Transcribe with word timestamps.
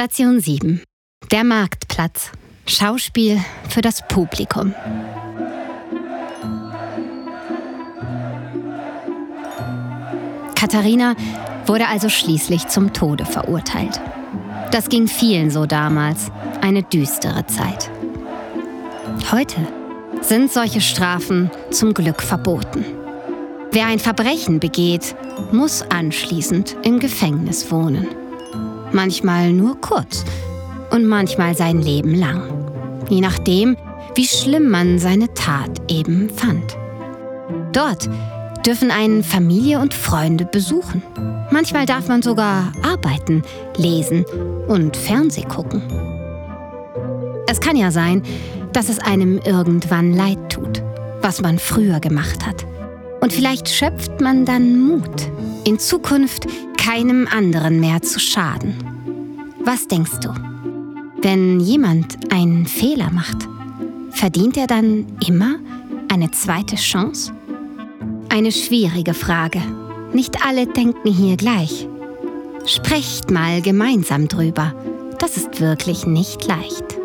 Station 0.00 0.40
7. 0.40 0.82
Der 1.30 1.44
Marktplatz. 1.44 2.30
Schauspiel 2.66 3.38
für 3.68 3.82
das 3.82 4.00
Publikum. 4.08 4.74
Katharina 10.54 11.14
wurde 11.66 11.86
also 11.86 12.08
schließlich 12.08 12.68
zum 12.68 12.94
Tode 12.94 13.26
verurteilt. 13.26 14.00
Das 14.70 14.88
ging 14.88 15.06
vielen 15.06 15.50
so 15.50 15.66
damals. 15.66 16.32
Eine 16.62 16.82
düstere 16.82 17.46
Zeit. 17.46 17.90
Heute 19.30 19.56
sind 20.22 20.50
solche 20.50 20.80
Strafen 20.80 21.50
zum 21.70 21.92
Glück 21.92 22.22
verboten. 22.22 22.86
Wer 23.70 23.84
ein 23.84 23.98
Verbrechen 23.98 24.60
begeht, 24.60 25.14
muss 25.52 25.82
anschließend 25.82 26.74
im 26.84 27.00
Gefängnis 27.00 27.70
wohnen. 27.70 28.29
Manchmal 28.92 29.52
nur 29.52 29.80
kurz 29.80 30.24
und 30.90 31.06
manchmal 31.06 31.56
sein 31.56 31.80
Leben 31.80 32.14
lang. 32.14 32.42
Je 33.08 33.20
nachdem, 33.20 33.76
wie 34.14 34.26
schlimm 34.26 34.68
man 34.68 34.98
seine 34.98 35.32
Tat 35.34 35.80
eben 35.88 36.28
fand. 36.30 36.76
Dort 37.72 38.08
dürfen 38.66 38.90
einen 38.90 39.22
Familie 39.22 39.80
und 39.80 39.94
Freunde 39.94 40.44
besuchen. 40.44 41.02
Manchmal 41.50 41.86
darf 41.86 42.08
man 42.08 42.22
sogar 42.22 42.72
arbeiten, 42.82 43.42
lesen 43.76 44.24
und 44.68 44.96
Fernseh 44.96 45.42
gucken. 45.42 45.82
Es 47.46 47.60
kann 47.60 47.76
ja 47.76 47.90
sein, 47.90 48.22
dass 48.72 48.88
es 48.88 48.98
einem 48.98 49.38
irgendwann 49.38 50.14
leid 50.14 50.38
tut, 50.50 50.82
was 51.22 51.40
man 51.40 51.58
früher 51.58 52.00
gemacht 52.00 52.46
hat. 52.46 52.66
Und 53.20 53.32
vielleicht 53.32 53.68
schöpft 53.68 54.20
man 54.20 54.44
dann 54.44 54.80
Mut, 54.80 55.28
in 55.64 55.78
Zukunft 55.78 56.46
keinem 56.80 57.28
anderen 57.30 57.78
mehr 57.78 58.00
zu 58.00 58.18
schaden. 58.18 58.74
Was 59.62 59.86
denkst 59.86 60.20
du? 60.22 60.30
Wenn 61.22 61.60
jemand 61.60 62.32
einen 62.32 62.66
Fehler 62.66 63.10
macht, 63.12 63.36
verdient 64.10 64.56
er 64.56 64.66
dann 64.66 65.06
immer 65.26 65.56
eine 66.10 66.30
zweite 66.30 66.76
Chance? 66.76 67.32
Eine 68.30 68.50
schwierige 68.50 69.12
Frage. 69.12 69.60
Nicht 70.14 70.44
alle 70.44 70.66
denken 70.66 71.12
hier 71.12 71.36
gleich. 71.36 71.86
Sprecht 72.64 73.30
mal 73.30 73.60
gemeinsam 73.60 74.26
drüber. 74.28 74.74
Das 75.18 75.36
ist 75.36 75.60
wirklich 75.60 76.06
nicht 76.06 76.46
leicht. 76.46 76.99